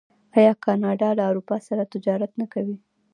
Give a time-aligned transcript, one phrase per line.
[0.37, 2.75] آیا کاناډا له اروپا سره تجارت نه کوي؟